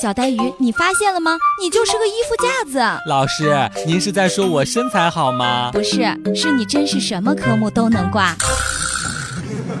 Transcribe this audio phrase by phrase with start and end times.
[0.00, 1.38] 小呆鱼，你发现了吗？
[1.60, 3.00] 你就是个衣服架子。
[3.06, 3.56] 老师，
[3.86, 5.70] 您是在说我身材好吗？
[5.72, 8.34] 不是，是你真是什么科目都能挂。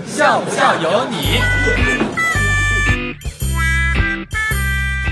[0.06, 1.40] 笑不笑由你。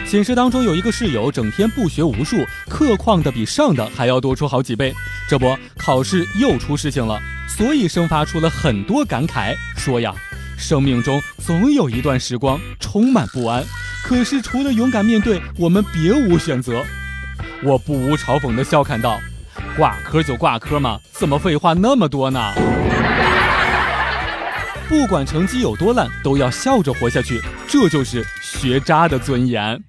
[0.08, 4.94] 寝室当中有一个室友，整天不学无术，课旷的比上的还要多出好几倍。
[5.28, 10.14] 这不，考试又出事情了，所以生发出了很多感慨，说呀，
[10.56, 13.64] 生命中总有一段时光充满不安，
[14.02, 16.84] 可是除了勇敢面对，我们别无选择。
[17.62, 19.20] 我不无嘲讽地笑看道
[19.76, 22.52] ：“挂科就挂科嘛，怎么废话那么多呢？”
[24.88, 29.82] 不管成绩有多烂，都要笑着活下去，这就是学渣的尊严。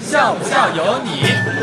[0.00, 1.53] 笑不笑由你。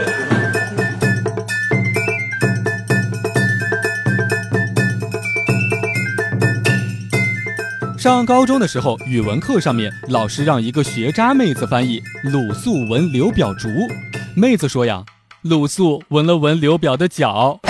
[8.01, 13.69] 上高中的时候，语文课上面，老师让一个学渣妹子翻译鲁肃闻刘表竹。
[14.35, 15.05] 妹子说呀，
[15.43, 17.59] 鲁肃闻了闻刘表的脚。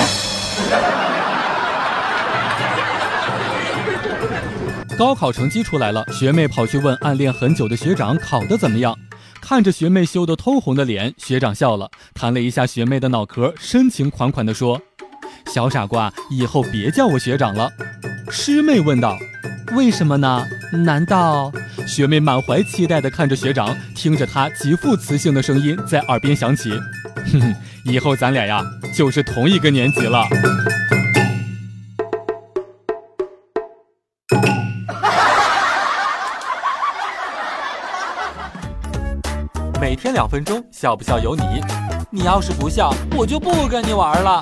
[4.98, 8.98] 高考成绩出来了，学妹跑去问暗恋很久的学长考得怎么样。
[9.42, 14.82] 看着学妹羞得通红的脸，学长笑了，弹了一下学妹的脑壳，深情款款地说
[15.52, 17.70] ：“小傻瓜，以后别叫我学长了。”
[18.32, 19.20] 师妹问道
[19.76, 20.46] ：“为什么呢？
[20.72, 21.52] 难道？”
[21.88, 26.72] 学妹满怀期待地看着学长，听着他极富磁性的声音在耳边响起
[27.32, 27.56] ：“哼哼，
[27.86, 28.64] 以后咱俩呀，
[28.96, 30.24] 就是同一个年级了。”
[39.80, 41.44] 每天两分钟，笑不笑由你。
[42.12, 44.42] 你要是不笑，我就不跟你玩了。